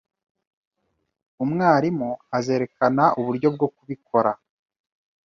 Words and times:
Umwarimu 1.43 2.09
azerekana 2.37 3.03
uburyo 3.19 3.47
bwo 3.55 3.67
kubikora. 3.75 4.31